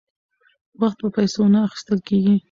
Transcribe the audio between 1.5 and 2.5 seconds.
نه اخیستل کیږي.